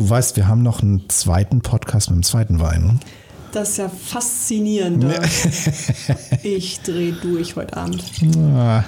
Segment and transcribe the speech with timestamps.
[0.00, 3.00] Du weißt, wir haben noch einen zweiten Podcast mit dem zweiten Wein.
[3.52, 5.04] Das ist ja faszinierend.
[6.42, 8.02] ich drehe durch heute Abend.
[8.56, 8.82] Ah.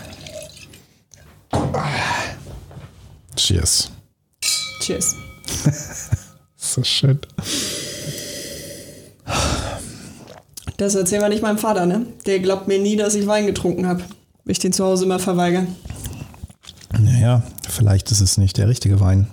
[3.37, 3.91] Cheers.
[4.81, 5.17] Cheers.
[6.57, 7.19] so schön.
[10.79, 12.07] Das erzählen wir nicht meinem Vater, ne?
[12.25, 14.03] Der glaubt mir nie, dass ich Wein getrunken habe.
[14.47, 15.67] Ich den zu Hause immer verweigere.
[16.99, 19.27] Naja, vielleicht ist es nicht der richtige Wein.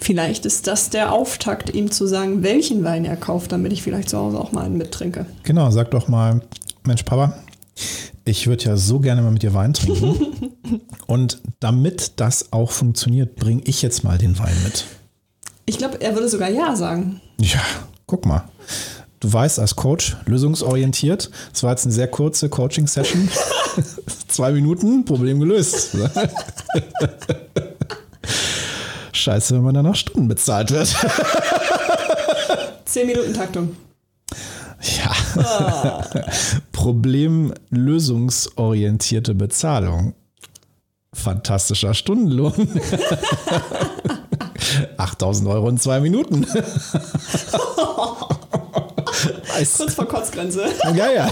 [0.00, 4.10] Vielleicht ist das der Auftakt, ihm zu sagen, welchen Wein er kauft, damit ich vielleicht
[4.10, 5.26] zu Hause auch mal einen mittrinke.
[5.42, 6.42] Genau, sag doch mal,
[6.84, 7.34] Mensch, Papa,
[8.24, 10.52] ich würde ja so gerne mal mit dir Wein trinken.
[11.06, 14.84] Und damit das auch funktioniert, bringe ich jetzt mal den Wein mit.
[15.64, 17.20] Ich glaube, er würde sogar Ja sagen.
[17.40, 17.62] Ja,
[18.06, 18.44] guck mal.
[19.20, 21.30] Du weißt, als Coach lösungsorientiert.
[21.52, 23.28] Es war jetzt eine sehr kurze Coaching-Session.
[24.28, 25.96] Zwei Minuten, Problem gelöst.
[29.26, 30.94] Scheiße, wenn man dann nach Stunden bezahlt wird.
[32.84, 33.74] Zehn Minuten Taktung.
[34.80, 35.10] Ja.
[35.42, 36.04] Ah.
[36.70, 40.14] Problemlösungsorientierte Bezahlung.
[41.12, 42.54] Fantastischer Stundenlohn.
[44.96, 46.46] 8000 Euro in zwei Minuten.
[49.76, 50.66] Kurz vor Kotzgrenze.
[50.94, 51.28] Ja, ja,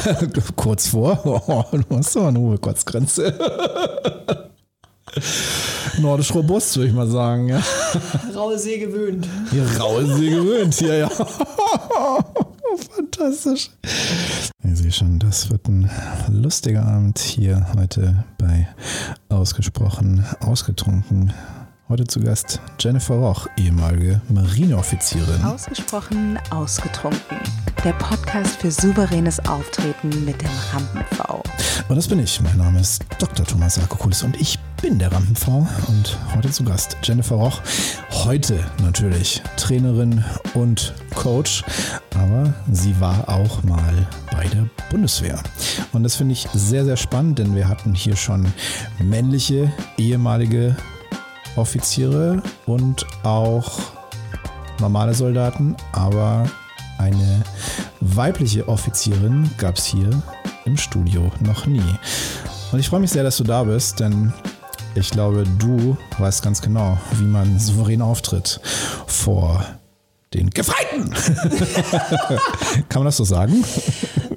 [0.56, 1.20] kurz vor.
[1.24, 3.38] Oh, du hast doch eine hohe Kotzgrenze.
[6.00, 7.48] Nordisch robust, würde ich mal sagen.
[7.48, 7.62] Ja.
[8.34, 9.28] Raue See gewöhnt.
[9.52, 11.10] Ja, raue See gewöhnt, ja, ja.
[12.90, 13.70] Fantastisch.
[14.64, 15.90] Ich sehe schon, das wird ein
[16.28, 18.68] lustiger Abend hier heute bei
[19.28, 21.32] Ausgesprochen Ausgetrunken.
[21.86, 25.44] Heute zu Gast Jennifer Roch, ehemalige Marineoffizierin.
[25.44, 27.38] Ausgesprochen ausgetrunken.
[27.84, 31.42] Der Podcast für souveränes Auftreten mit dem Rampen-V.
[31.86, 32.40] Und das bin ich.
[32.40, 33.44] Mein Name ist Dr.
[33.44, 35.68] Thomas Sarkokulis und ich bin der Rampen-V.
[35.88, 37.60] Und heute zu Gast Jennifer Roch.
[38.10, 40.24] Heute natürlich Trainerin
[40.54, 41.64] und Coach,
[42.14, 45.38] aber sie war auch mal bei der Bundeswehr.
[45.92, 48.50] Und das finde ich sehr, sehr spannend, denn wir hatten hier schon
[48.98, 50.76] männliche ehemalige
[51.56, 53.80] Offiziere und auch
[54.80, 56.48] normale Soldaten, aber
[56.98, 57.42] eine
[58.00, 60.10] weibliche Offizierin gab es hier
[60.64, 61.82] im Studio noch nie.
[62.72, 64.32] Und ich freue mich sehr, dass du da bist, denn
[64.94, 68.60] ich glaube, du weißt ganz genau, wie man souverän auftritt
[69.06, 69.64] vor
[70.32, 71.12] den Gefreiten.
[72.88, 73.64] Kann man das so sagen?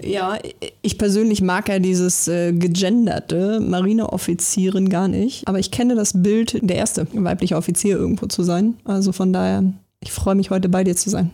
[0.07, 0.37] Ja,
[0.81, 5.47] ich persönlich mag ja dieses äh, gegenderte Marineoffizierin gar nicht.
[5.47, 8.75] Aber ich kenne das Bild, der erste weibliche Offizier irgendwo zu sein.
[8.85, 9.63] Also von daher,
[9.99, 11.31] ich freue mich heute bei dir zu sein.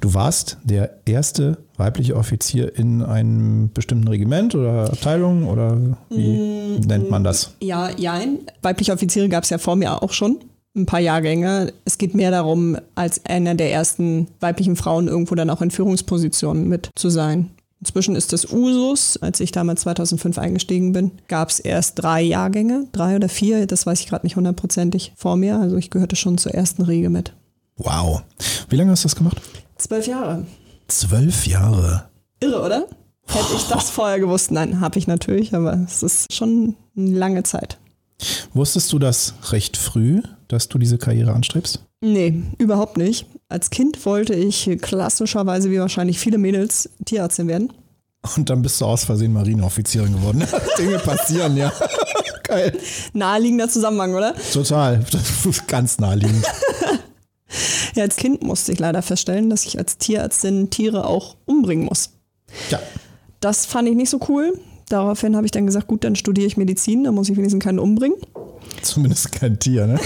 [0.00, 5.76] Du warst der erste weibliche Offizier in einem bestimmten Regiment oder Abteilung oder
[6.08, 7.54] wie mm, nennt man das?
[7.60, 8.18] Ja, ja.
[8.62, 10.38] Weibliche Offiziere gab es ja vor mir auch schon
[10.74, 11.72] ein paar Jahrgänge.
[11.84, 16.68] Es geht mehr darum, als einer der ersten weiblichen Frauen irgendwo dann auch in Führungspositionen
[16.68, 17.50] mit zu sein.
[17.80, 19.16] Inzwischen ist das Usus.
[19.18, 23.86] Als ich damals 2005 eingestiegen bin, gab es erst drei Jahrgänge, drei oder vier, das
[23.86, 25.58] weiß ich gerade nicht hundertprozentig vor mir.
[25.58, 27.34] Also ich gehörte schon zur ersten Riege mit.
[27.76, 28.22] Wow.
[28.68, 29.40] Wie lange hast du das gemacht?
[29.76, 30.44] Zwölf Jahre.
[30.88, 32.08] Zwölf Jahre.
[32.40, 32.86] Irre, oder?
[33.26, 34.50] Hätte ich das vorher gewusst?
[34.50, 37.78] Nein, habe ich natürlich, aber es ist schon eine lange Zeit.
[38.52, 41.84] Wusstest du das recht früh, dass du diese Karriere anstrebst?
[42.00, 43.26] Nee, überhaupt nicht.
[43.50, 47.72] Als Kind wollte ich klassischerweise, wie wahrscheinlich viele Mädels, Tierärztin werden.
[48.36, 50.44] Und dann bist du aus Versehen Marineoffizierin geworden.
[50.78, 51.72] Dinge passieren, ja.
[52.44, 52.78] Geil.
[53.14, 54.34] Naheliegender Zusammenhang, oder?
[54.52, 55.04] Total.
[55.66, 56.44] Ganz naheliegend.
[57.94, 62.10] Ja, als Kind musste ich leider feststellen, dass ich als Tierärztin Tiere auch umbringen muss.
[62.68, 62.78] Ja.
[63.40, 64.60] Das fand ich nicht so cool.
[64.90, 67.78] Daraufhin habe ich dann gesagt, gut, dann studiere ich Medizin, dann muss ich wenigstens keinen
[67.78, 68.18] umbringen.
[68.82, 69.98] Zumindest kein Tier, ne?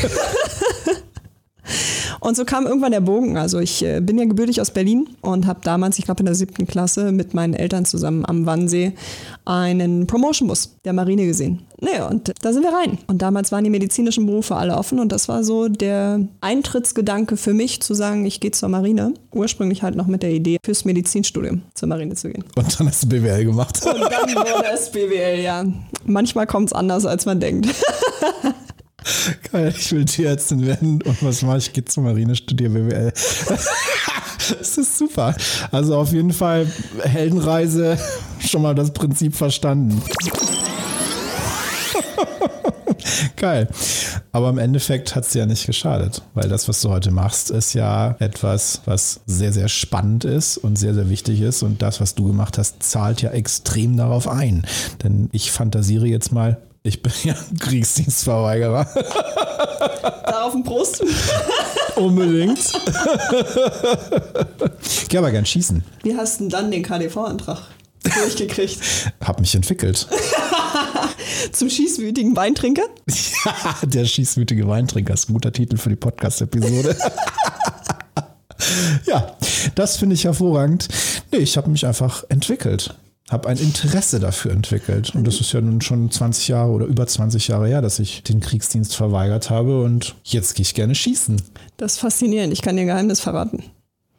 [2.23, 3.37] Und so kam irgendwann der Bogen.
[3.37, 6.37] Also ich äh, bin ja gebürtig aus Berlin und habe damals, ich glaube in der
[6.37, 8.93] siebten Klasse, mit meinen Eltern zusammen am Wannsee
[9.45, 11.65] einen Promotion-Bus der Marine gesehen.
[11.81, 12.99] Naja, und da sind wir rein.
[13.09, 17.55] Und damals waren die medizinischen Berufe alle offen und das war so der Eintrittsgedanke für
[17.55, 19.15] mich, zu sagen, ich gehe zur Marine.
[19.33, 22.45] Ursprünglich halt noch mit der Idee, fürs Medizinstudium zur Marine zu gehen.
[22.55, 23.85] Und dann hast du BWL gemacht.
[23.85, 25.65] Und dann wurde es BWL, ja.
[26.05, 27.67] Manchmal kommt es anders, als man denkt.
[29.51, 31.77] Geil, ich will Tierärztin werden und was mache ich?
[31.77, 33.13] Ich zur Marine, studiere BWL.
[34.59, 35.35] das ist super.
[35.71, 36.67] Also auf jeden Fall
[37.03, 37.99] Heldenreise,
[38.41, 40.03] schon mal das Prinzip verstanden.
[43.37, 43.69] Geil.
[44.31, 47.51] Aber im Endeffekt hat es dir ja nicht geschadet, weil das, was du heute machst,
[47.51, 51.63] ist ja etwas, was sehr, sehr spannend ist und sehr, sehr wichtig ist.
[51.63, 54.67] Und das, was du gemacht hast, zahlt ja extrem darauf ein.
[55.03, 58.87] Denn ich fantasiere jetzt mal, ich bin ja Kriegsdienstverweigerer.
[60.27, 61.05] Darauf ein Prost.
[61.97, 62.59] Unbedingt.
[64.83, 65.85] ich gehe aber gern schießen.
[66.03, 67.63] Wie hast du denn dann den KDV-Antrag
[68.03, 68.81] durchgekriegt?
[69.25, 70.09] Hab mich entwickelt.
[71.53, 72.83] Zum schießwütigen Weintrinker?
[73.45, 76.97] Ja, der schießwütige Weintrinker ist ein guter Titel für die Podcast-Episode.
[79.07, 79.37] ja,
[79.75, 80.89] das finde ich hervorragend.
[81.31, 82.95] Nee, ich habe mich einfach entwickelt.
[83.33, 85.15] Habe ein Interesse dafür entwickelt.
[85.15, 88.23] Und das ist ja nun schon 20 Jahre oder über 20 Jahre her, dass ich
[88.23, 89.83] den Kriegsdienst verweigert habe.
[89.83, 91.41] Und jetzt gehe ich gerne schießen.
[91.79, 92.53] Das ist faszinierend.
[92.53, 93.65] Ich kann dir ein Geheimnis verraten.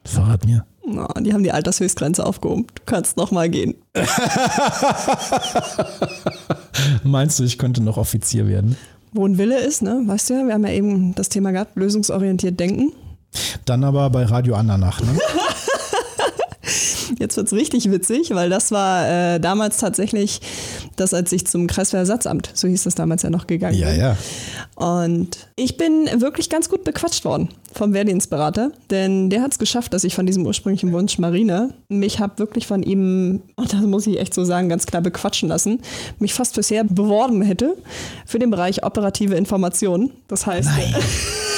[0.04, 0.66] Verrat mir.
[0.82, 2.66] Oh, die haben die Altershöchstgrenze aufgehoben.
[2.74, 3.76] Du kannst noch mal gehen.
[7.04, 8.76] Meinst du, ich könnte noch Offizier werden?
[9.12, 10.02] Wo ein Wille ist, ne?
[10.04, 12.92] Weißt du ja, wir haben ja eben das Thema gehabt, lösungsorientiert denken.
[13.64, 15.16] Dann aber bei Radio Andernach, ne?
[17.18, 20.40] Jetzt wird's richtig witzig, weil das war äh, damals tatsächlich
[20.96, 24.00] das, als ich zum Kreiswehrersatzamt, so hieß das damals ja noch gegangen Ja, bin.
[24.00, 24.16] ja.
[24.76, 29.92] Und ich bin wirklich ganz gut bequatscht worden vom Wehrdienstberater, denn der hat es geschafft,
[29.94, 34.06] dass ich von diesem ursprünglichen Wunsch Marine mich habe wirklich von ihm, und das muss
[34.06, 35.80] ich echt so sagen, ganz klar bequatschen lassen,
[36.18, 37.76] mich fast bisher beworben hätte
[38.26, 40.10] für den Bereich operative Informationen.
[40.28, 40.68] Das heißt,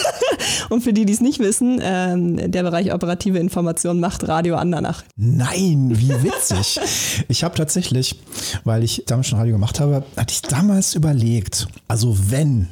[0.70, 5.02] und für die, die es nicht wissen, ähm, der Bereich operative Informationen macht Radio Andernach.
[5.16, 6.80] Nein, wie witzig.
[7.28, 8.16] ich habe tatsächlich,
[8.64, 12.68] weil ich damals schon Radio gemacht habe, hatte ich damals überlegt, also wenn,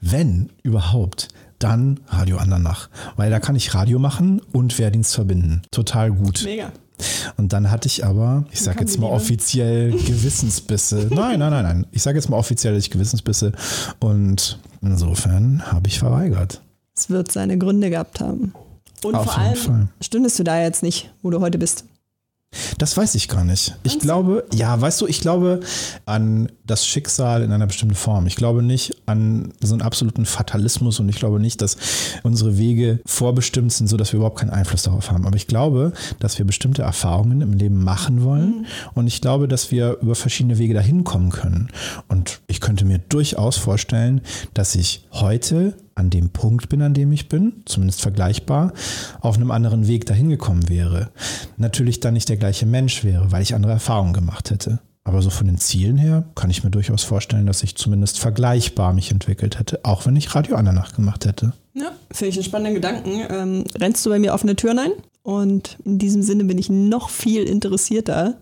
[0.00, 1.28] wenn überhaupt,
[1.58, 2.88] dann Radio Andernach.
[3.16, 5.62] Weil da kann ich Radio machen und Wehrdienst verbinden.
[5.70, 6.42] Total gut.
[6.44, 6.72] Mega.
[7.36, 11.08] Und dann hatte ich aber, ich sage jetzt mal offiziell Gewissensbisse.
[11.10, 11.86] Nein, nein, nein, nein.
[11.92, 13.52] Ich sage jetzt mal offiziell dass ich Gewissensbisse.
[14.00, 16.60] Und insofern habe ich verweigert.
[16.98, 18.52] Es wird seine Gründe gehabt haben.
[19.04, 19.88] Und Auf vor jeden allem Fall.
[20.00, 21.84] stündest du da jetzt nicht, wo du heute bist.
[22.78, 23.76] Das weiß ich gar nicht.
[23.82, 25.60] Ich glaube, ja, weißt du, ich glaube
[26.06, 28.26] an das Schicksal in einer bestimmten Form.
[28.26, 31.76] Ich glaube nicht an so einen absoluten Fatalismus und ich glaube nicht, dass
[32.22, 35.26] unsere Wege vorbestimmt sind, so dass wir überhaupt keinen Einfluss darauf haben.
[35.26, 39.70] Aber ich glaube, dass wir bestimmte Erfahrungen im Leben machen wollen und ich glaube, dass
[39.70, 41.68] wir über verschiedene Wege dahin kommen können.
[42.08, 44.22] Und ich könnte mir durchaus vorstellen,
[44.54, 48.72] dass ich heute an dem Punkt bin, an dem ich bin, zumindest vergleichbar,
[49.20, 51.10] auf einem anderen Weg dahin gekommen wäre.
[51.56, 54.80] Natürlich dann nicht der gleiche Mensch wäre, weil ich andere Erfahrungen gemacht hätte.
[55.04, 58.92] Aber so von den Zielen her kann ich mir durchaus vorstellen, dass ich zumindest vergleichbar
[58.92, 61.54] mich entwickelt hätte, auch wenn ich Radio Andernach gemacht hätte.
[61.72, 63.22] Ja, finde ich einen spannenden Gedanken.
[63.30, 64.90] Ähm, rennst du bei mir offene Türen ein?
[65.22, 68.38] Und in diesem Sinne bin ich noch viel interessierter,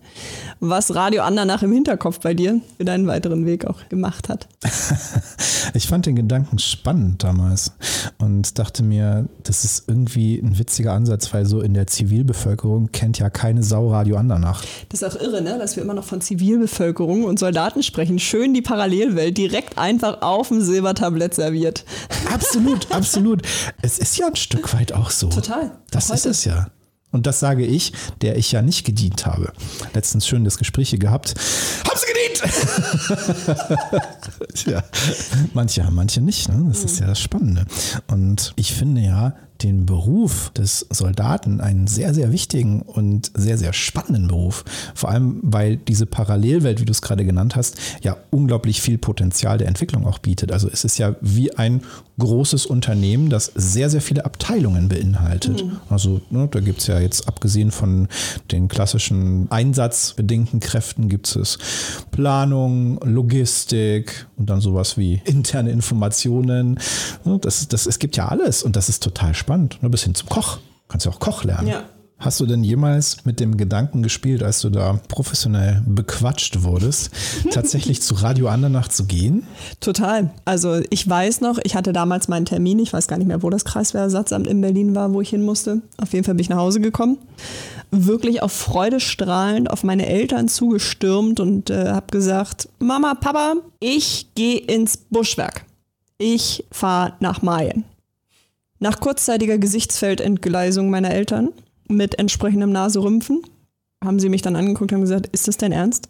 [0.59, 4.47] was Radio Andernach im Hinterkopf bei dir für deinen weiteren Weg auch gemacht hat.
[5.73, 7.71] Ich fand den Gedanken spannend damals
[8.17, 13.19] und dachte mir, das ist irgendwie ein witziger Ansatz, weil so in der Zivilbevölkerung kennt
[13.19, 14.63] ja keine Sau Radio Andernach.
[14.89, 15.57] Das ist auch irre, ne?
[15.59, 18.19] dass wir immer noch von Zivilbevölkerung und Soldaten sprechen.
[18.19, 21.85] Schön die Parallelwelt direkt einfach auf dem Silbertablett serviert.
[22.33, 23.41] Absolut, absolut.
[23.81, 25.29] Es ist ja ein Stück weit auch so.
[25.29, 25.71] Total.
[25.91, 26.67] Das ist es ja.
[27.11, 29.53] Und das sage ich, der ich ja nicht gedient habe.
[29.93, 31.33] Letztens schön das Gespräch hier gehabt.
[31.87, 32.27] Haben Sie gedient?
[34.67, 34.83] ja,
[35.53, 36.49] manche haben, manche nicht.
[36.49, 36.65] Ne?
[36.67, 37.65] Das ist ja das Spannende.
[38.07, 43.73] Und ich finde ja den Beruf des Soldaten einen sehr, sehr wichtigen und sehr, sehr
[43.73, 44.63] spannenden Beruf.
[44.95, 49.57] Vor allem, weil diese Parallelwelt, wie du es gerade genannt hast, ja unglaublich viel Potenzial
[49.57, 50.51] der Entwicklung auch bietet.
[50.51, 51.81] Also es ist ja wie ein
[52.19, 55.63] großes Unternehmen, das sehr, sehr viele Abteilungen beinhaltet.
[55.89, 58.07] Also ne, da gibt es ja jetzt, abgesehen von
[58.51, 61.57] den klassischen einsatzbedingten Kräften, gibt es
[62.11, 66.79] Planung, Logistik und dann sowas wie interne Informationen.
[67.25, 69.79] Ne, Das, das, es gibt ja alles und das ist total spannend.
[69.81, 70.59] Nur bis hin zum Koch.
[70.87, 71.67] Kannst ja auch Koch lernen.
[71.67, 71.83] Ja.
[72.27, 77.09] Hast du denn jemals mit dem Gedanken gespielt, als du da professionell bequatscht wurdest,
[77.51, 79.47] tatsächlich zu Radio Andernach zu gehen?
[79.79, 80.31] Total.
[80.43, 83.49] Also ich weiß noch, ich hatte damals meinen Termin, ich weiß gar nicht mehr, wo
[83.49, 85.81] das Kreiswehrersatzamt in Berlin war, wo ich hin musste.
[86.01, 87.17] Auf jeden Fall bin ich nach Hause gekommen.
[87.91, 94.27] Wirklich auf Freude strahlend auf meine Eltern zugestürmt und äh, habe gesagt, Mama, Papa, ich
[94.35, 95.63] gehe ins Buschwerk.
[96.17, 97.85] Ich fahre nach Mayen.
[98.79, 101.53] Nach kurzzeitiger Gesichtsfeldentgleisung meiner Eltern
[101.87, 103.41] mit entsprechendem Naserümpfen
[104.03, 106.09] haben sie mich dann angeguckt und gesagt, ist das dein Ernst?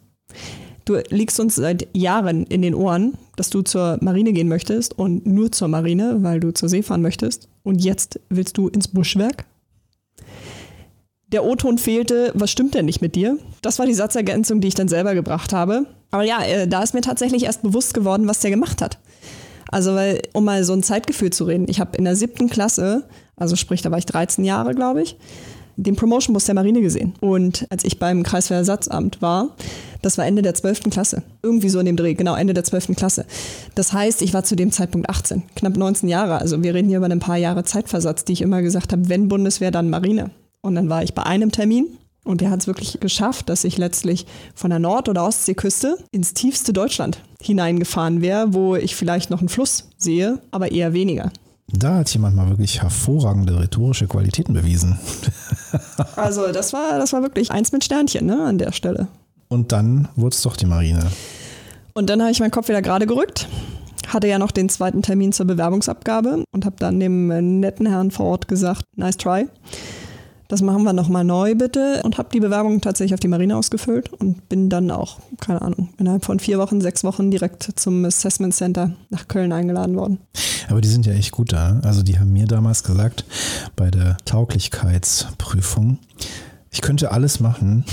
[0.84, 5.26] Du liegst uns seit Jahren in den Ohren, dass du zur Marine gehen möchtest und
[5.26, 7.48] nur zur Marine, weil du zur See fahren möchtest.
[7.62, 9.44] Und jetzt willst du ins Buschwerk?
[11.26, 13.36] Der O-Ton fehlte, was stimmt denn nicht mit dir?
[13.60, 15.84] Das war die Satzergänzung, die ich dann selber gebracht habe.
[16.10, 18.98] Aber ja, äh, da ist mir tatsächlich erst bewusst geworden, was der gemacht hat.
[19.70, 23.04] Also, weil, um mal so ein Zeitgefühl zu reden, ich habe in der siebten Klasse,
[23.36, 25.18] also sprich, da war ich 13 Jahre, glaube ich,
[25.78, 27.14] den Promotion-Bus der Marine gesehen.
[27.20, 29.54] Und als ich beim Kreiswehrersatzamt war,
[30.02, 30.90] das war Ende der 12.
[30.90, 31.22] Klasse.
[31.42, 32.96] Irgendwie so in dem Dreh, genau, Ende der 12.
[32.96, 33.24] Klasse.
[33.74, 36.38] Das heißt, ich war zu dem Zeitpunkt 18, knapp 19 Jahre.
[36.38, 39.28] Also wir reden hier über ein paar Jahre Zeitversatz, die ich immer gesagt habe, wenn
[39.28, 40.30] Bundeswehr, dann Marine.
[40.60, 41.86] Und dann war ich bei einem Termin
[42.24, 46.34] und der hat es wirklich geschafft, dass ich letztlich von der Nord- oder Ostseeküste ins
[46.34, 51.30] tiefste Deutschland hineingefahren wäre, wo ich vielleicht noch einen Fluss sehe, aber eher weniger.
[51.70, 54.98] Da hat jemand mal wirklich hervorragende rhetorische Qualitäten bewiesen.
[56.16, 59.08] Also das war, das war wirklich eins mit Sternchen ne, an der Stelle.
[59.48, 61.06] Und dann wurde es doch die Marine.
[61.92, 63.48] Und dann habe ich meinen Kopf wieder gerade gerückt,
[64.06, 68.26] hatte ja noch den zweiten Termin zur Bewerbungsabgabe und habe dann dem netten Herrn vor
[68.26, 69.46] Ort gesagt, nice try.
[70.48, 74.10] Das machen wir nochmal neu bitte und habe die Bewerbung tatsächlich auf die Marine ausgefüllt
[74.14, 78.54] und bin dann auch, keine Ahnung, innerhalb von vier Wochen, sechs Wochen direkt zum Assessment
[78.54, 80.18] Center nach Köln eingeladen worden.
[80.70, 81.80] Aber die sind ja echt gut da.
[81.82, 83.26] Also die haben mir damals gesagt,
[83.76, 85.98] bei der Tauglichkeitsprüfung,
[86.70, 87.84] ich könnte alles machen,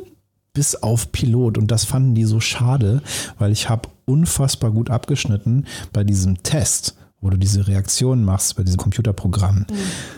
[0.52, 1.56] bis auf Pilot.
[1.56, 3.00] Und das fanden die so schade,
[3.38, 5.64] weil ich habe unfassbar gut abgeschnitten
[5.94, 9.60] bei diesem Test wo du diese Reaktionen machst bei diesem Computerprogramm.
[9.70, 9.74] Mhm.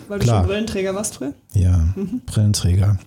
[0.09, 0.41] Weil du Klar.
[0.41, 1.35] schon Brillenträger warst früher?
[1.53, 2.23] Ja, mhm.
[2.27, 2.99] Brillenträger.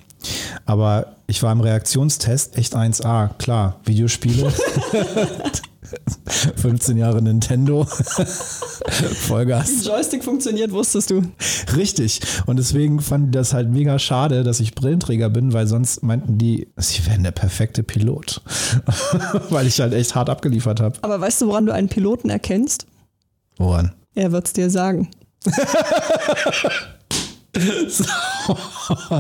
[0.66, 4.52] Aber ich war im Reaktionstest echt 1A, klar, Videospiele.
[6.56, 7.86] 15 Jahre Nintendo.
[9.28, 9.70] Vollgas.
[9.70, 11.24] Wie Joystick funktioniert, wusstest du.
[11.76, 12.20] Richtig.
[12.46, 16.38] Und deswegen fanden die das halt mega schade, dass ich Brillenträger bin, weil sonst meinten
[16.38, 18.42] die, sie wären der perfekte Pilot.
[19.50, 20.98] weil ich halt echt hart abgeliefert habe.
[21.02, 22.86] Aber weißt du, woran du einen Piloten erkennst?
[23.58, 23.94] Woran?
[24.16, 25.10] Er wird's dir sagen.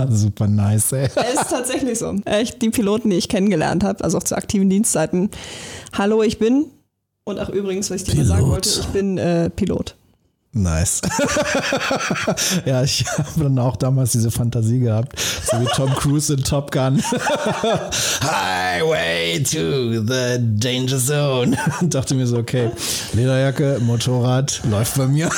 [0.10, 1.10] Super nice, ey.
[1.16, 2.16] Es ist tatsächlich so.
[2.26, 5.32] Echt, die Piloten, die ich kennengelernt habe, also auch zu aktiven Dienstzeiten.
[5.98, 6.66] Hallo, ich bin.
[7.24, 9.96] Und ach übrigens, was ich dir mal sagen wollte, ich bin äh, Pilot.
[10.58, 11.02] Nice.
[12.66, 16.72] ja, ich habe dann auch damals diese Fantasie gehabt, so wie Tom Cruise in Top
[16.72, 17.02] Gun.
[18.22, 21.56] Highway to the Danger Zone.
[21.80, 22.72] Und dachte mir so, okay,
[23.14, 25.30] Lederjacke, Motorrad, läuft bei mir.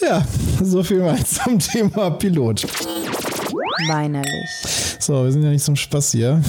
[0.00, 0.24] ja,
[0.62, 2.66] so viel mal zum Thema Pilot.
[3.88, 4.96] Weinerlich.
[5.00, 6.40] So, wir sind ja nicht zum Spaß hier.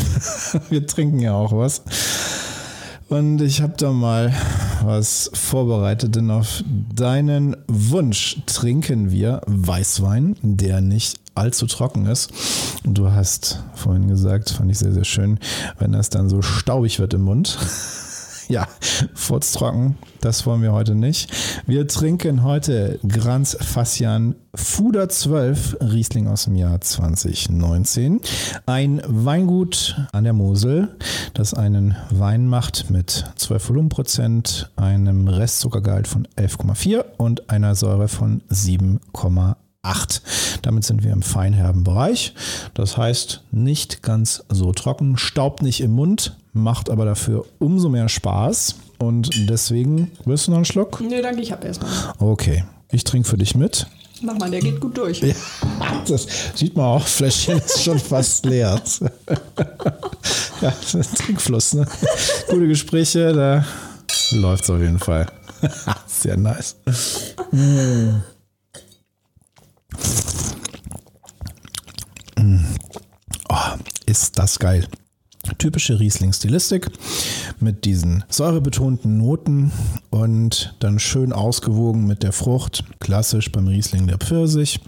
[0.70, 1.82] Wir trinken ja auch was.
[3.10, 4.34] Und ich habe da mal
[4.84, 12.32] was vorbereitet, denn auf deinen Wunsch trinken wir Weißwein, der nicht allzu trocken ist.
[12.86, 15.40] Und du hast vorhin gesagt, fand ich sehr, sehr schön,
[15.80, 17.58] wenn das dann so staubig wird im Mund.
[18.50, 18.68] ja,
[19.14, 21.32] furztrocken, das wollen wir heute nicht.
[21.66, 28.22] Wir trinken heute Granz Fassian Fuder 12 Riesling aus dem Jahr 2019.
[28.66, 30.96] Ein Weingut an der Mosel,
[31.34, 38.42] das einen Wein macht mit 12 Volumenprozent, einem Restzuckergehalt von 11,4 und einer Säure von
[38.50, 39.67] 7,8.
[39.88, 40.22] 8.
[40.62, 42.34] Damit sind wir im feinherben Bereich.
[42.74, 48.10] Das heißt, nicht ganz so trocken, staubt nicht im Mund, macht aber dafür umso mehr
[48.10, 48.76] Spaß.
[49.00, 51.02] Und deswegen, willst du noch einen Schluck?
[51.02, 51.92] Nee, danke, ich habe erstmal.
[52.20, 53.88] Okay, ich trinke für dich mit.
[54.22, 55.22] Mach mal, der geht gut durch.
[55.22, 55.36] Ja,
[56.08, 58.82] das sieht man auch, Fläschchen ist schon fast leer.
[60.62, 60.74] ja,
[61.16, 61.86] Trinkfluss, ne?
[62.50, 63.66] Gute Gespräche, da
[64.32, 65.28] läuft es auf jeden Fall.
[66.08, 66.76] Sehr nice.
[67.52, 68.22] Mm.
[73.50, 73.56] Oh,
[74.06, 74.88] ist das geil.
[75.58, 76.92] Typische Riesling-Stilistik
[77.60, 79.72] mit diesen säurebetonten Noten
[80.10, 82.84] und dann schön ausgewogen mit der Frucht.
[83.00, 84.82] Klassisch beim Riesling der Pfirsich.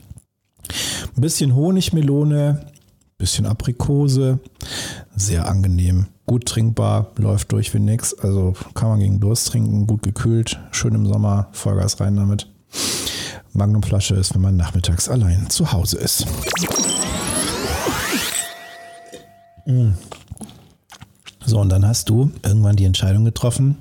[1.15, 2.67] Ein bisschen Honigmelone,
[3.17, 4.39] bisschen Aprikose.
[5.15, 6.07] Sehr angenehm.
[6.25, 8.13] Gut trinkbar, läuft durch wie nix.
[8.13, 12.47] Also kann man gegen Durst trinken, gut gekühlt, schön im Sommer, Vollgas rein damit.
[13.59, 16.25] Magnumflasche ist, wenn man nachmittags allein zu Hause ist.
[19.65, 19.89] Mm.
[21.45, 23.77] So, und dann hast du irgendwann die Entscheidung getroffen,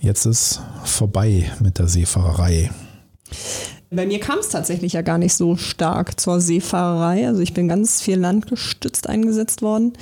[0.00, 2.70] jetzt ist vorbei mit der Seefahrerei.
[3.90, 7.26] Bei mir kam es tatsächlich ja gar nicht so stark zur Seefahrerei.
[7.26, 9.94] Also ich bin ganz viel landgestützt eingesetzt worden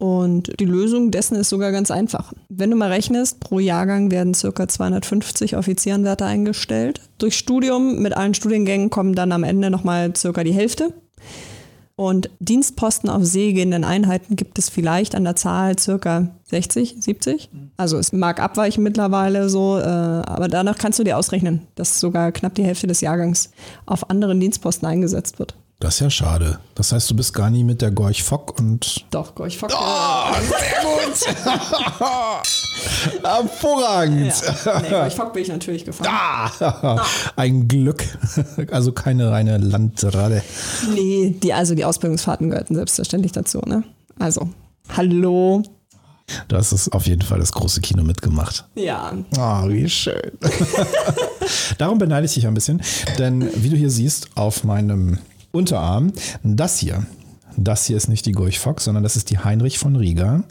[0.00, 2.32] und die Lösung dessen ist sogar ganz einfach.
[2.48, 4.66] Wenn du mal rechnest, pro Jahrgang werden ca.
[4.66, 7.02] 250 Offizierenwerte eingestellt.
[7.18, 10.42] Durch Studium mit allen Studiengängen kommen dann am Ende nochmal ca.
[10.42, 10.94] die Hälfte.
[11.96, 16.30] Und Dienstposten auf seegehenden Einheiten gibt es vielleicht an der Zahl ca.
[16.44, 17.50] 60, 70.
[17.76, 22.32] Also es mag abweichen mittlerweile so, äh, aber danach kannst du dir ausrechnen, dass sogar
[22.32, 23.50] knapp die Hälfte des Jahrgangs
[23.84, 25.56] auf anderen Dienstposten eingesetzt wird.
[25.80, 26.60] Das ist ja schade.
[26.74, 29.06] Das heißt, du bist gar nie mit der Gorch Fock und.
[29.10, 29.70] Doch, Gorch Fock.
[29.72, 31.36] Oh, sehr gut!
[33.24, 34.34] Hervorragend!
[34.66, 34.80] Ja.
[34.82, 36.12] Nee, Gorch Fock bin ich natürlich gefahren.
[36.12, 37.02] Ah,
[37.36, 38.04] ein Glück.
[38.70, 40.42] Also keine reine Landrade.
[40.92, 43.82] Nee, die, also die Ausbildungsfahrten gehörten selbstverständlich dazu, ne?
[44.18, 44.50] Also,
[44.94, 45.62] hallo.
[46.48, 48.66] Du hast es auf jeden Fall das große Kino mitgemacht.
[48.74, 49.14] Ja.
[49.38, 50.32] Ah, wie schön.
[51.78, 52.82] Darum beneide ich dich ein bisschen,
[53.18, 55.18] denn wie du hier siehst, auf meinem
[55.52, 57.06] Unterarm, das hier.
[57.56, 60.44] Das hier ist nicht die Gorch Fock, sondern das ist die Heinrich von Rieger.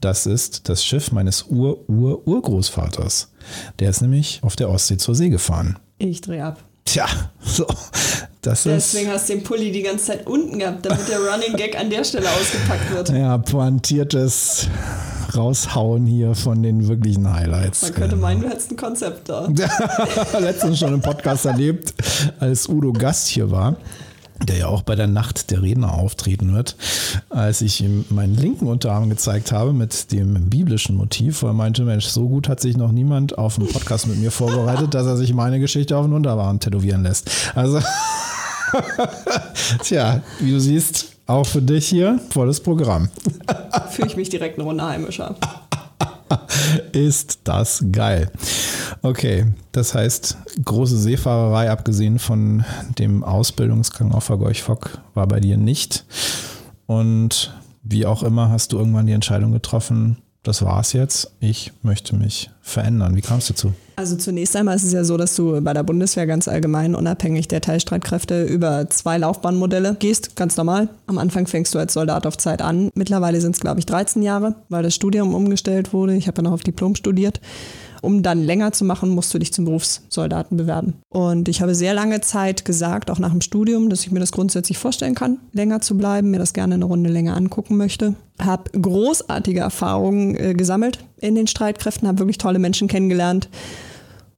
[0.00, 3.32] Das ist das Schiff meines Ur-Ur-Urgroßvaters.
[3.78, 5.78] Der ist nämlich auf der Ostsee zur See gefahren.
[5.98, 6.62] Ich drehe ab.
[6.84, 7.06] Tja,
[7.42, 7.66] so.
[8.42, 9.14] Das Deswegen ist.
[9.14, 12.02] hast du den Pulli die ganze Zeit unten gehabt, damit der Running Gag an der
[12.02, 13.08] Stelle ausgepackt wird.
[13.10, 14.66] Ja, pointiertes
[15.34, 17.82] Raushauen hier von den wirklichen Highlights.
[17.82, 19.48] Man könnte meinen, du hättest ein Konzept da.
[20.40, 21.94] Letztens schon im Podcast erlebt,
[22.40, 23.76] als Udo Gast hier war,
[24.46, 26.76] der ja auch bei der Nacht der Redner auftreten wird,
[27.30, 31.84] als ich ihm meinen linken Unterarm gezeigt habe mit dem biblischen Motiv, wo er meinte,
[31.84, 35.16] Mensch, so gut hat sich noch niemand auf einen Podcast mit mir vorbereitet, dass er
[35.16, 37.30] sich meine Geschichte auf den Unterarm tätowieren lässt.
[37.54, 37.80] Also,
[39.82, 43.08] tja, wie du siehst, auch für dich hier volles Programm.
[43.90, 45.36] Fühle ich mich direkt eine Runde heimischer.
[46.92, 48.30] Ist das geil.
[49.00, 52.64] Okay, das heißt, große Seefahrerei, abgesehen von
[52.98, 56.04] dem Ausbildungsgang auf der Gorch Fock, war bei dir nicht.
[56.86, 62.16] Und wie auch immer, hast du irgendwann die Entscheidung getroffen, das war's jetzt, ich möchte
[62.16, 63.14] mich verändern.
[63.14, 63.72] Wie kamst du dazu?
[63.94, 67.46] Also zunächst einmal ist es ja so, dass du bei der Bundeswehr ganz allgemein, unabhängig
[67.46, 70.88] der Teilstreitkräfte, über zwei Laufbahnmodelle gehst, ganz normal.
[71.06, 72.90] Am Anfang fängst du als Soldat auf Zeit an.
[72.94, 76.16] Mittlerweile sind es, glaube ich, 13 Jahre, weil das Studium umgestellt wurde.
[76.16, 77.40] Ich habe ja noch auf Diplom studiert.
[78.02, 80.94] Um dann länger zu machen, musst du dich zum Berufssoldaten bewerben.
[81.08, 84.32] Und ich habe sehr lange Zeit gesagt, auch nach dem Studium, dass ich mir das
[84.32, 88.16] grundsätzlich vorstellen kann, länger zu bleiben, mir das gerne eine Runde länger angucken möchte.
[88.40, 93.48] Habe großartige Erfahrungen äh, gesammelt in den Streitkräften, habe wirklich tolle Menschen kennengelernt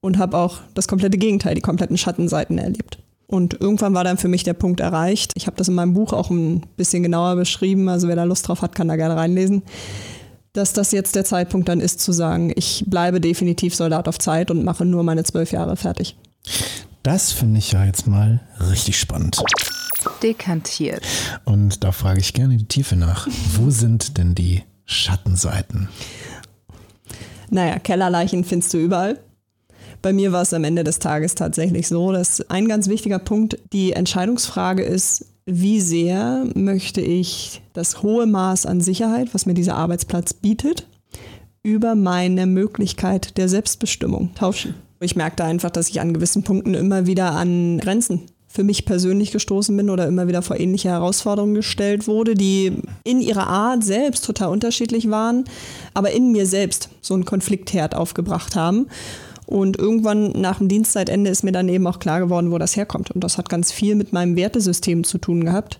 [0.03, 2.99] und habe auch das komplette Gegenteil, die kompletten Schattenseiten erlebt.
[3.27, 5.33] Und irgendwann war dann für mich der Punkt erreicht.
[5.37, 7.89] Ich habe das in meinem Buch auch ein bisschen genauer beschrieben.
[7.89, 9.63] Also wer da Lust drauf hat, kann da gerne reinlesen
[10.55, 14.51] dass das jetzt der Zeitpunkt dann ist zu sagen, ich bleibe definitiv Soldat auf Zeit
[14.51, 16.17] und mache nur meine zwölf Jahre fertig.
[17.03, 19.43] Das finde ich ja jetzt mal richtig spannend.
[20.23, 21.03] Dekantiert.
[21.45, 23.29] Und da frage ich gerne die Tiefe nach.
[23.55, 25.89] Wo sind denn die Schattenseiten?
[27.51, 29.19] Naja, Kellerleichen findest du überall.
[30.03, 33.59] Bei mir war es am Ende des Tages tatsächlich so, dass ein ganz wichtiger Punkt
[33.73, 39.77] die Entscheidungsfrage ist, wie sehr möchte ich das hohe Maß an Sicherheit, was mir dieser
[39.77, 40.89] Arbeitsplatz bietet,
[41.63, 44.75] über meine Möglichkeit der Selbstbestimmung tauschen.
[45.01, 48.23] Ich merkte einfach, dass ich an gewissen Punkten immer wieder an Grenzen
[48.55, 53.21] für mich persönlich gestoßen bin oder immer wieder vor ähnliche Herausforderungen gestellt wurde, die in
[53.21, 55.45] ihrer Art selbst total unterschiedlich waren,
[55.93, 58.87] aber in mir selbst so einen Konfliktherd aufgebracht haben.
[59.47, 63.11] Und irgendwann nach dem Dienstzeitende ist mir dann eben auch klar geworden, wo das herkommt.
[63.11, 65.79] Und das hat ganz viel mit meinem Wertesystem zu tun gehabt.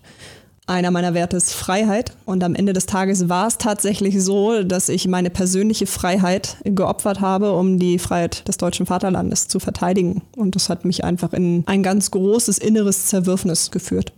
[0.67, 2.13] Einer meiner Werte ist Freiheit.
[2.25, 7.21] Und am Ende des Tages war es tatsächlich so, dass ich meine persönliche Freiheit geopfert
[7.21, 10.23] habe, um die Freiheit des deutschen Vaterlandes zu verteidigen.
[10.35, 14.11] Und das hat mich einfach in ein ganz großes inneres Zerwürfnis geführt.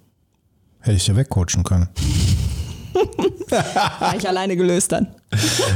[0.79, 1.89] Hätte ich dir wegcoachen können.
[3.49, 5.07] War ich alleine gelöst dann.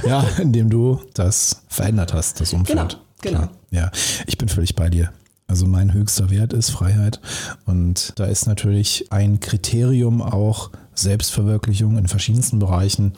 [0.05, 2.79] ja, indem du das verändert hast, das Umfeld.
[2.79, 3.39] Genau, genau.
[3.39, 3.51] Klar.
[3.71, 3.91] Ja,
[4.27, 5.11] ich bin völlig bei dir.
[5.47, 7.19] Also mein höchster Wert ist Freiheit.
[7.65, 13.13] Und da ist natürlich ein Kriterium auch Selbstverwirklichung in verschiedensten Bereichen,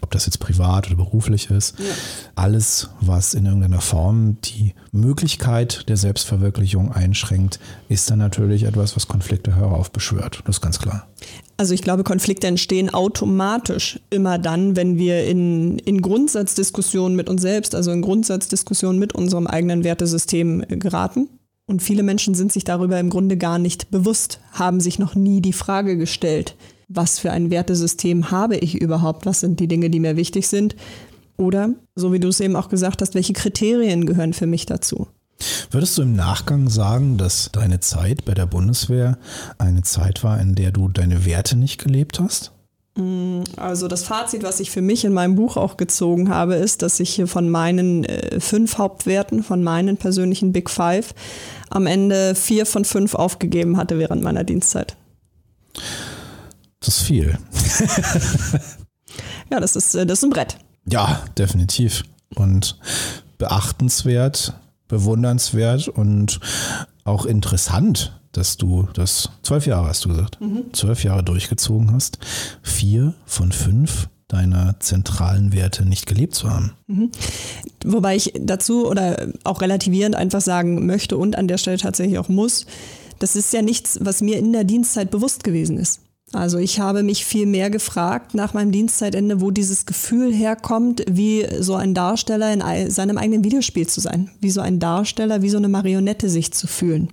[0.00, 1.78] ob das jetzt privat oder beruflich ist.
[1.78, 1.84] Ja.
[2.34, 9.08] Alles, was in irgendeiner Form die Möglichkeit der Selbstverwirklichung einschränkt, ist dann natürlich etwas, was
[9.08, 10.42] Konflikte heraufbeschwört.
[10.44, 11.08] Das ist ganz klar.
[11.56, 17.42] Also ich glaube, Konflikte entstehen automatisch immer dann, wenn wir in, in Grundsatzdiskussionen mit uns
[17.42, 21.28] selbst, also in Grundsatzdiskussionen mit unserem eigenen Wertesystem äh, geraten.
[21.66, 25.42] Und viele Menschen sind sich darüber im Grunde gar nicht bewusst, haben sich noch nie
[25.42, 26.54] die Frage gestellt,
[26.88, 30.74] was für ein Wertesystem habe ich überhaupt, was sind die Dinge, die mir wichtig sind.
[31.36, 35.06] Oder, so wie du es eben auch gesagt hast, welche Kriterien gehören für mich dazu.
[35.70, 39.18] Würdest du im Nachgang sagen, dass deine Zeit bei der Bundeswehr
[39.58, 42.52] eine Zeit war, in der du deine Werte nicht gelebt hast?
[43.56, 46.98] Also das Fazit, was ich für mich in meinem Buch auch gezogen habe, ist, dass
[46.98, 51.14] ich hier von meinen äh, fünf Hauptwerten, von meinen persönlichen Big Five,
[51.70, 54.96] am Ende vier von fünf aufgegeben hatte während meiner Dienstzeit.
[56.80, 57.38] Das ist viel.
[59.50, 60.56] Ja, das ist, äh, das ist ein Brett.
[60.86, 62.04] Ja, definitiv.
[62.34, 62.78] Und
[63.38, 64.54] beachtenswert,
[64.88, 66.40] bewundernswert und
[67.04, 70.38] auch interessant, dass du das zwölf Jahre hast du gesagt,
[70.72, 72.18] zwölf Jahre durchgezogen hast,
[72.62, 76.74] vier von fünf deiner zentralen Werte nicht gelebt zu haben.
[77.84, 82.28] Wobei ich dazu oder auch relativierend einfach sagen möchte und an der Stelle tatsächlich auch
[82.28, 82.66] muss,
[83.18, 86.02] das ist ja nichts, was mir in der Dienstzeit bewusst gewesen ist.
[86.32, 91.46] Also ich habe mich viel mehr gefragt nach meinem Dienstzeitende, wo dieses Gefühl herkommt, wie
[91.60, 95.56] so ein Darsteller in seinem eigenen Videospiel zu sein, wie so ein Darsteller, wie so
[95.56, 97.08] eine Marionette sich zu fühlen.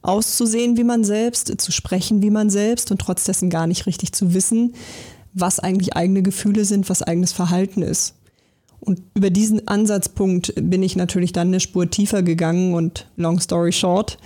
[0.00, 4.12] Auszusehen wie man selbst, zu sprechen wie man selbst und trotz dessen gar nicht richtig
[4.12, 4.74] zu wissen,
[5.34, 8.14] was eigentlich eigene Gefühle sind, was eigenes Verhalten ist.
[8.86, 13.72] Und über diesen Ansatzpunkt bin ich natürlich dann eine Spur tiefer gegangen und long story
[13.72, 14.16] short,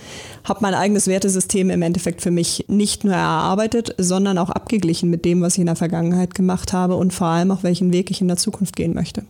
[0.43, 5.25] habe mein eigenes Wertesystem im Endeffekt für mich nicht nur erarbeitet, sondern auch abgeglichen mit
[5.25, 8.21] dem, was ich in der Vergangenheit gemacht habe und vor allem auch welchen Weg ich
[8.21, 9.23] in der Zukunft gehen möchte.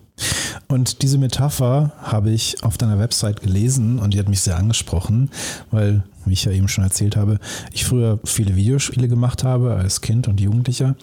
[0.67, 5.29] Und diese Metapher habe ich auf deiner Website gelesen und die hat mich sehr angesprochen,
[5.69, 7.39] weil, wie ich ja eben schon erzählt habe,
[7.73, 10.95] ich früher viele Videospiele gemacht habe als Kind und Jugendlicher.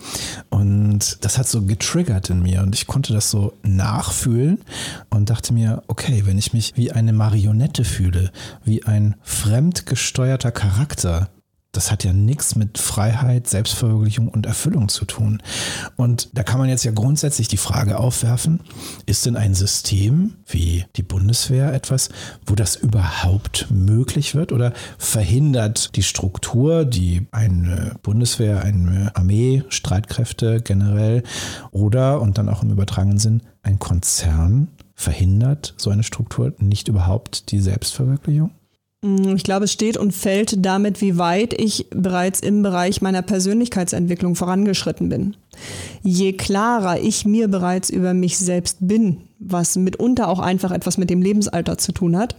[0.48, 4.58] Und das hat so getriggert in mir und ich konnte das so nachfühlen
[5.10, 8.30] und dachte mir, okay, wenn ich mich wie eine Marionette fühle,
[8.64, 11.28] wie ein fremdgesteuerter Charakter,
[11.72, 15.42] das hat ja nichts mit Freiheit, Selbstverwirklichung und Erfüllung zu tun.
[15.96, 18.60] Und da kann man jetzt ja grundsätzlich die Frage aufwerfen,
[19.04, 22.08] ist denn ein System wie die Bundeswehr etwas,
[22.46, 30.62] wo das überhaupt möglich wird oder verhindert die Struktur, die eine Bundeswehr, eine Armee, Streitkräfte
[30.62, 31.22] generell
[31.70, 37.52] oder und dann auch im übertragenen Sinn ein Konzern verhindert so eine Struktur nicht überhaupt
[37.52, 38.50] die Selbstverwirklichung?
[39.00, 44.34] Ich glaube, es steht und fällt damit, wie weit ich bereits im Bereich meiner Persönlichkeitsentwicklung
[44.34, 45.36] vorangeschritten bin.
[46.02, 51.10] Je klarer ich mir bereits über mich selbst bin, was mitunter auch einfach etwas mit
[51.10, 52.34] dem Lebensalter zu tun hat,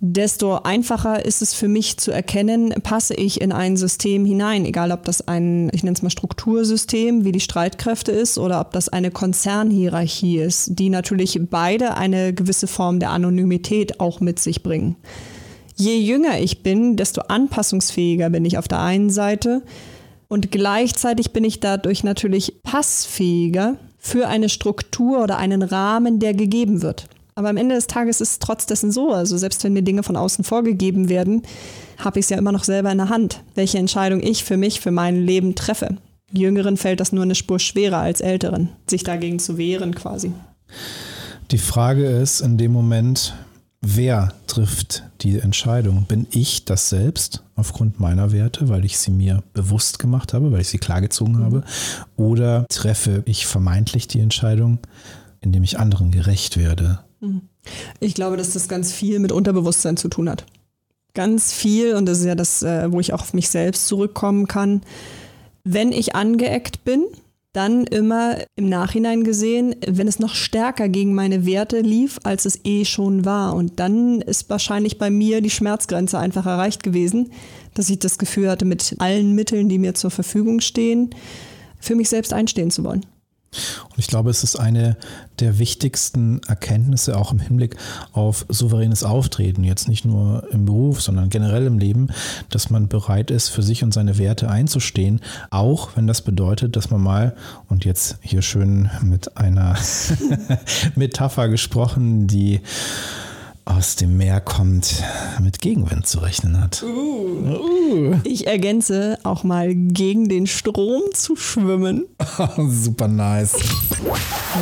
[0.00, 4.90] desto einfacher ist es für mich zu erkennen, passe ich in ein System hinein, egal
[4.90, 8.88] ob das ein, ich nenne es mal Struktursystem, wie die Streitkräfte ist, oder ob das
[8.88, 14.96] eine Konzernhierarchie ist, die natürlich beide eine gewisse Form der Anonymität auch mit sich bringen.
[15.80, 19.62] Je jünger ich bin, desto anpassungsfähiger bin ich auf der einen Seite
[20.28, 26.82] und gleichzeitig bin ich dadurch natürlich passfähiger für eine Struktur oder einen Rahmen, der gegeben
[26.82, 27.06] wird.
[27.34, 30.02] Aber am Ende des Tages ist es trotz dessen so, also selbst wenn mir Dinge
[30.02, 31.44] von außen vorgegeben werden,
[31.96, 34.80] habe ich es ja immer noch selber in der Hand, welche Entscheidung ich für mich,
[34.80, 35.96] für mein Leben treffe.
[36.30, 40.32] Jüngeren fällt das nur eine Spur schwerer als Älteren, sich dagegen zu wehren quasi.
[41.50, 43.32] Die Frage ist in dem Moment,
[43.80, 46.04] wer trifft die Entscheidung?
[46.04, 50.60] Bin ich das selbst aufgrund meiner Werte, weil ich sie mir bewusst gemacht habe, weil
[50.60, 51.44] ich sie klargezogen mhm.
[51.44, 51.64] habe?
[52.16, 54.78] Oder treffe ich vermeintlich die Entscheidung,
[55.40, 57.00] indem ich anderen gerecht werde?
[57.20, 57.42] Mhm.
[58.00, 60.44] Ich glaube, dass das ganz viel mit Unterbewusstsein zu tun hat.
[61.12, 64.46] Ganz viel, und das ist ja das, äh, wo ich auch auf mich selbst zurückkommen
[64.46, 64.82] kann.
[65.64, 67.04] Wenn ich angeeckt bin,
[67.52, 72.60] dann immer im Nachhinein gesehen, wenn es noch stärker gegen meine Werte lief, als es
[72.64, 73.54] eh schon war.
[73.54, 77.32] Und dann ist wahrscheinlich bei mir die Schmerzgrenze einfach erreicht gewesen,
[77.74, 81.10] dass ich das Gefühl hatte, mit allen Mitteln, die mir zur Verfügung stehen,
[81.80, 83.04] für mich selbst einstehen zu wollen.
[83.90, 84.96] Und ich glaube, es ist eine
[85.40, 87.76] der wichtigsten Erkenntnisse auch im Hinblick
[88.12, 92.08] auf souveränes Auftreten, jetzt nicht nur im Beruf, sondern generell im Leben,
[92.48, 96.90] dass man bereit ist, für sich und seine Werte einzustehen, auch wenn das bedeutet, dass
[96.90, 97.34] man mal,
[97.68, 99.76] und jetzt hier schön mit einer
[100.94, 102.60] Metapher gesprochen, die
[103.70, 105.02] aus dem Meer kommt,
[105.40, 106.82] mit Gegenwind zu rechnen hat.
[106.82, 106.88] Uh.
[106.88, 108.16] Uh.
[108.24, 112.06] Ich ergänze auch mal gegen den Strom zu schwimmen.
[112.68, 113.56] Super nice.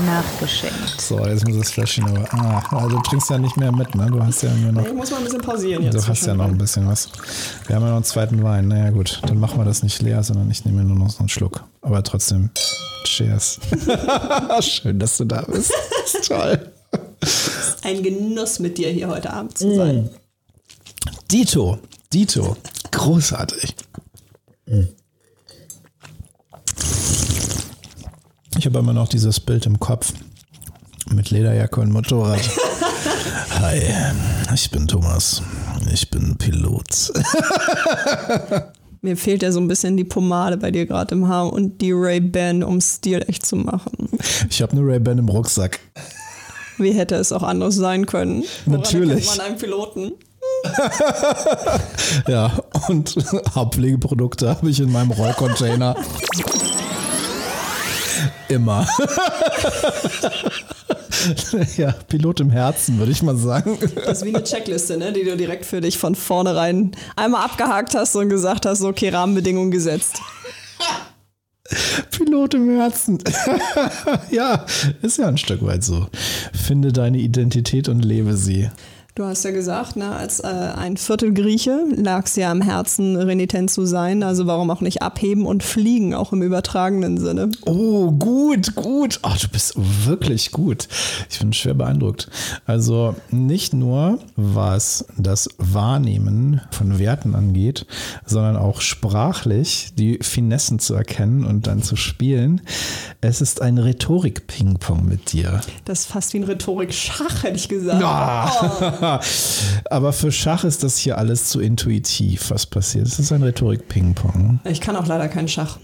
[0.07, 1.01] Nachgeschenkt.
[1.01, 2.27] So, jetzt muss das Fläschchen aber.
[2.35, 4.11] Ah, also du trinkst ja nicht mehr mit, ne?
[4.11, 4.87] Du hast ja nur noch.
[4.87, 5.97] Ich muss mal ein bisschen pausieren jetzt.
[5.97, 7.09] Du hast ja noch ein bisschen was.
[7.67, 8.69] Wir haben ja noch einen zweiten Wein.
[8.69, 11.29] Naja, gut, dann machen wir das nicht leer, sondern ich nehme nur noch so einen
[11.29, 11.65] Schluck.
[11.81, 12.51] Aber trotzdem,
[13.05, 13.59] cheers.
[14.61, 15.73] Schön, dass du da bist.
[16.05, 16.73] Das ist toll.
[17.89, 20.03] Ein Genuss mit dir hier heute Abend zu sein.
[20.03, 20.11] Mm.
[21.31, 21.79] Dito,
[22.13, 22.55] Dito,
[22.91, 23.75] großartig.
[28.59, 30.13] Ich habe immer noch dieses Bild im Kopf
[31.15, 32.43] mit Lederjacke und Motorrad.
[33.59, 33.81] Hi,
[34.55, 35.41] ich bin Thomas.
[35.91, 37.11] Ich bin Pilot.
[39.01, 41.93] Mir fehlt ja so ein bisschen die Pomade bei dir gerade im Haar und die
[41.93, 44.11] Ray-Ban, um Stil echt zu machen.
[44.51, 45.81] Ich habe eine Ray-Ban im Rucksack.
[46.79, 48.45] Wie hätte es auch anders sein können?
[48.65, 49.27] Woran Natürlich.
[49.27, 50.13] man einen Piloten?
[52.29, 52.53] ja,
[52.89, 53.15] und
[53.55, 55.97] Haarpflegeprodukte habe ich in meinem Rollcontainer.
[58.49, 58.87] Immer.
[61.77, 63.79] ja, Pilot im Herzen, würde ich mal sagen.
[63.95, 67.95] Das ist wie eine Checkliste, ne, die du direkt für dich von vornherein einmal abgehakt
[67.95, 70.21] hast und gesagt hast, okay, Rahmenbedingungen gesetzt.
[72.11, 73.19] Pilot im Herzen.
[74.31, 74.65] ja,
[75.03, 76.07] ist ja ein Stück weit so.
[76.53, 78.71] Finde deine Identität und lebe sie.
[79.19, 83.17] Du hast ja gesagt, ne, als äh, ein Viertel Grieche lag es ja am Herzen,
[83.17, 84.23] renitent zu sein.
[84.23, 87.51] Also warum auch nicht abheben und fliegen, auch im übertragenen Sinne.
[87.67, 89.19] Oh, gut, gut.
[89.23, 90.87] Ach, du bist wirklich gut.
[91.31, 92.31] Ich bin schwer beeindruckt.
[92.65, 97.87] Also nicht nur, was das Wahrnehmen von Werten angeht,
[98.25, 102.61] sondern auch sprachlich die Finessen zu erkennen und dann zu spielen.
[103.21, 105.61] Es ist ein Rhetorik-Ping-Pong mit dir.
[105.85, 108.01] Das ist fast wie ein Rhetorik-Schach, hätte ich gesagt.
[108.01, 109.08] Oh.
[109.91, 113.07] Aber für Schach ist das hier alles zu intuitiv, was passiert.
[113.07, 114.61] Es ist ein Rhetorik-Ping-Pong.
[114.65, 115.79] Ich kann auch leider keinen Schach.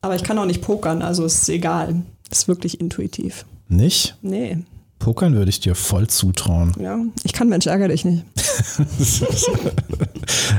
[0.00, 2.02] Aber ich kann auch nicht pokern, also ist egal.
[2.30, 3.44] ist wirklich intuitiv.
[3.68, 4.16] Nicht?
[4.22, 4.58] Nee.
[4.98, 6.74] Pokern würde ich dir voll zutrauen.
[6.80, 8.24] Ja, ich kann Mensch, ärgere dich nicht.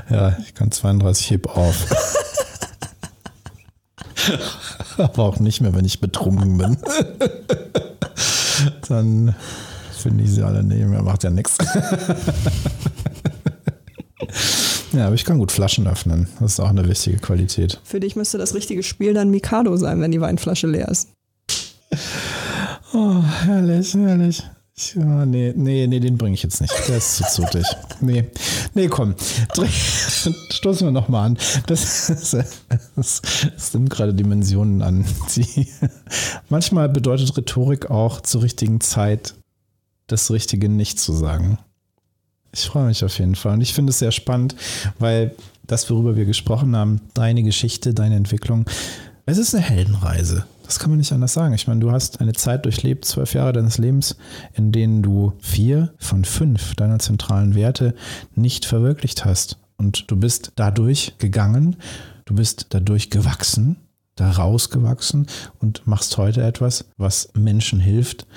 [0.10, 1.76] ja, ich kann 32 heb auf.
[4.98, 6.78] Aber auch nicht mehr, wenn ich betrunken bin.
[8.88, 9.36] Dann
[10.00, 10.94] finde ich sie alle nehmen.
[10.94, 11.58] Er macht ja nichts.
[14.92, 16.28] Ja, aber ich kann gut Flaschen öffnen.
[16.40, 17.80] Das ist auch eine wichtige Qualität.
[17.84, 21.10] Für dich müsste das richtige Spiel dann Mikado sein, wenn die Weinflasche leer ist.
[22.94, 24.44] Oh, herrlich, herrlich.
[24.76, 26.74] Ich, oh, nee, nee, nee, den bringe ich jetzt nicht.
[26.88, 27.66] Der ist zu zotig.
[28.02, 28.24] Nee,
[28.76, 29.14] nee, komm.
[30.52, 31.38] Stoßen wir nochmal an.
[31.68, 35.06] Das, das, das nimmt gerade Dimensionen an.
[35.36, 35.68] Die,
[36.48, 39.36] manchmal bedeutet Rhetorik auch zur richtigen Zeit
[40.12, 41.58] das Richtige nicht zu sagen.
[42.52, 44.56] Ich freue mich auf jeden Fall und ich finde es sehr spannend,
[44.98, 45.36] weil
[45.68, 48.66] das, worüber wir gesprochen haben, deine Geschichte, deine Entwicklung,
[49.26, 50.46] es ist eine Heldenreise.
[50.64, 51.54] Das kann man nicht anders sagen.
[51.54, 54.18] Ich meine, du hast eine Zeit durchlebt, zwölf Jahre deines Lebens,
[54.54, 57.96] in denen du vier von fünf deiner zentralen Werte
[58.36, 59.58] nicht verwirklicht hast.
[59.78, 61.76] Und du bist dadurch gegangen,
[62.26, 63.78] du bist dadurch gewachsen,
[64.16, 65.28] da rausgewachsen
[65.60, 68.28] und machst heute etwas, was Menschen hilft,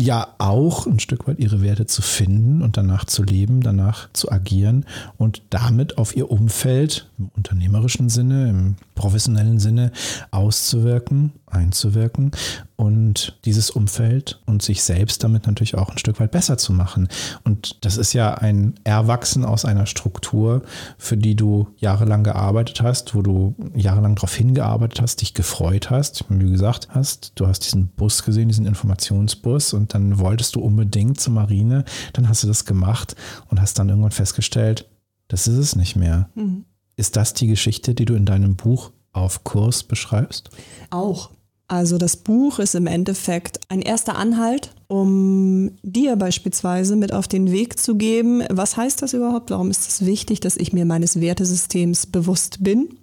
[0.00, 4.30] ja auch ein Stück weit ihre Werte zu finden und danach zu leben, danach zu
[4.30, 4.86] agieren
[5.18, 9.92] und damit auf ihr Umfeld im unternehmerischen Sinne, im professionellen Sinne
[10.30, 12.32] auszuwirken, einzuwirken
[12.76, 17.08] und dieses Umfeld und sich selbst damit natürlich auch ein Stück weit besser zu machen.
[17.42, 20.62] Und das ist ja ein Erwachsen aus einer Struktur,
[20.98, 26.26] für die du jahrelang gearbeitet hast, wo du jahrelang darauf hingearbeitet hast, dich gefreut hast,
[26.28, 31.18] wie gesagt hast, du hast diesen Bus gesehen, diesen Informationsbus und dann wolltest du unbedingt
[31.18, 33.16] zur Marine, dann hast du das gemacht
[33.48, 34.86] und hast dann irgendwann festgestellt,
[35.28, 36.28] das ist es nicht mehr.
[36.34, 36.66] Mhm.
[37.00, 40.50] Ist das die Geschichte, die du in deinem Buch auf Kurs beschreibst?
[40.90, 41.30] Auch.
[41.66, 47.52] Also das Buch ist im Endeffekt ein erster Anhalt, um dir beispielsweise mit auf den
[47.52, 49.50] Weg zu geben, was heißt das überhaupt?
[49.50, 52.98] Warum ist es wichtig, dass ich mir meines Wertesystems bewusst bin?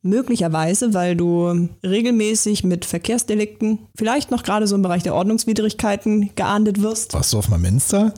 [0.00, 6.80] Möglicherweise, weil du regelmäßig mit Verkehrsdelikten, vielleicht noch gerade so im Bereich der Ordnungswidrigkeiten geahndet
[6.80, 7.12] wirst.
[7.12, 8.14] Warst du auf meinem Insta?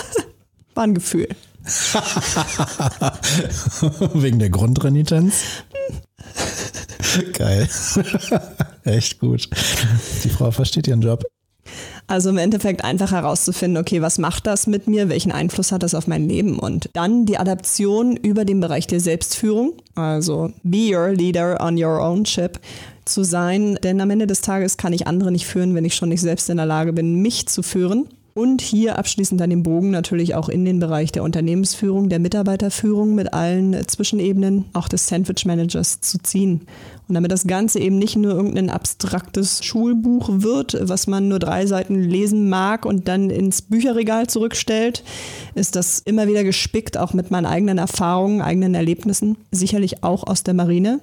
[0.74, 1.28] War ein Gefühl.
[4.14, 5.42] Wegen der Grundrenitenz?
[7.32, 7.68] Geil.
[8.84, 9.48] Echt gut.
[10.24, 11.24] Die Frau versteht ihren Job.
[12.06, 15.10] Also im Endeffekt einfach herauszufinden, okay, was macht das mit mir?
[15.10, 16.58] Welchen Einfluss hat das auf mein Leben?
[16.58, 22.00] Und dann die Adaption über den Bereich der Selbstführung, also be your leader on your
[22.00, 22.58] own ship
[23.04, 23.78] zu sein.
[23.82, 26.48] Denn am Ende des Tages kann ich andere nicht führen, wenn ich schon nicht selbst
[26.48, 28.08] in der Lage bin, mich zu führen.
[28.38, 33.16] Und hier abschließend dann den Bogen natürlich auch in den Bereich der Unternehmensführung, der Mitarbeiterführung
[33.16, 36.60] mit allen Zwischenebenen, auch des Sandwich Managers zu ziehen.
[37.08, 41.66] Und damit das Ganze eben nicht nur irgendein abstraktes Schulbuch wird, was man nur drei
[41.66, 45.02] Seiten lesen mag und dann ins Bücherregal zurückstellt,
[45.56, 50.44] ist das immer wieder gespickt, auch mit meinen eigenen Erfahrungen, eigenen Erlebnissen, sicherlich auch aus
[50.44, 51.00] der Marine,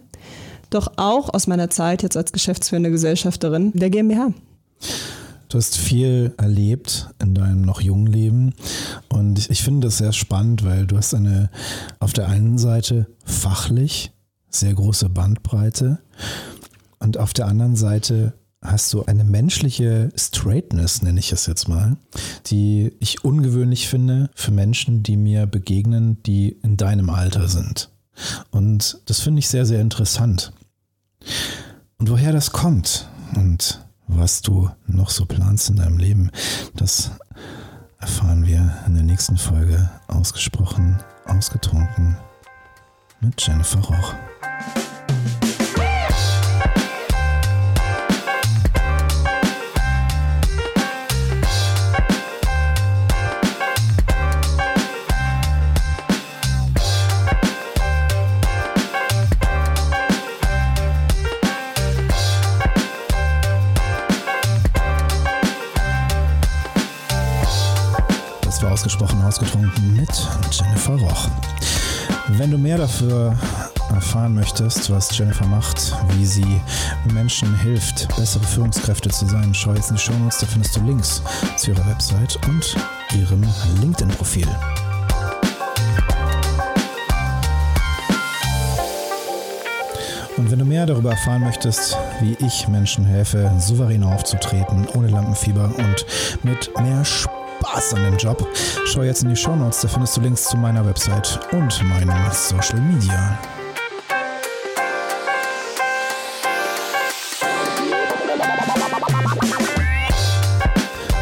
[0.69, 4.32] doch auch aus meiner Zeit jetzt als geschäftsführende Gesellschafterin der GmbH.
[5.56, 8.54] Du hast viel erlebt in deinem noch jungen Leben
[9.08, 11.50] und ich, ich finde das sehr spannend, weil du hast eine
[12.00, 14.12] auf der einen Seite fachlich
[14.50, 16.00] sehr große Bandbreite
[17.00, 21.96] und auf der anderen Seite hast du eine menschliche Straightness, nenne ich es jetzt mal,
[22.48, 27.91] die ich ungewöhnlich finde für Menschen, die mir begegnen, die in deinem Alter sind.
[28.52, 30.52] Und das finde ich sehr, sehr interessant.
[31.98, 36.32] Und woher das kommt und was du noch so planst in deinem Leben,
[36.76, 37.12] das
[38.00, 42.18] erfahren wir in der nächsten Folge ausgesprochen, ausgetrunken
[43.22, 44.13] mit Jennifer Roch.
[68.86, 70.10] Ausgesprochen ausgetrunken mit
[70.52, 71.28] Jennifer Roch.
[72.28, 73.36] Wenn du mehr dafür
[73.89, 76.62] erfahren möchtest, was Jennifer macht, wie sie
[77.12, 81.24] Menschen hilft, bessere Führungskräfte zu sein, schau jetzt in die Shownotes, da findest du Links
[81.58, 82.76] zu ihrer Website und
[83.17, 83.43] ihrem
[83.82, 84.48] LinkedIn-Profil.
[90.38, 95.71] Und wenn du mehr darüber erfahren möchtest, wie ich Menschen helfe, souverän aufzutreten, ohne Lampenfieber
[95.76, 96.06] und
[96.43, 97.44] mit mehr Spaß
[97.93, 98.47] an dem Job,
[98.86, 102.32] schau jetzt in die Show Notes, da findest du Links zu meiner Website und meinen
[102.32, 103.38] Social Media.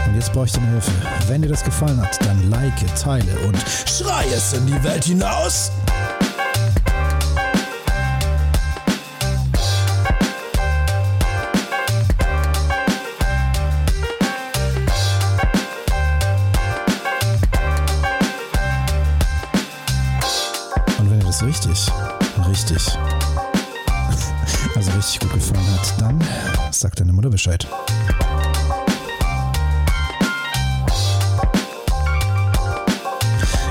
[0.05, 0.91] Und jetzt brauche ich deine Hilfe.
[1.27, 5.71] Wenn dir das gefallen hat, dann like, teile und schrei es in die Welt hinaus.
[22.63, 22.97] Richtig,
[24.75, 26.23] also richtig gut gefallen hat, dann
[26.71, 27.67] sag deine Mutter Bescheid.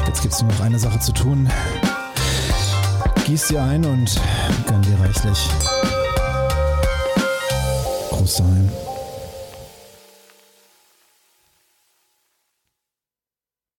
[0.06, 1.48] Jetzt gibt es nur noch eine Sache zu tun.
[3.26, 4.20] Gieß dir ein und
[4.66, 5.48] gönn dir reichlich.
[8.10, 8.91] Groß daheim.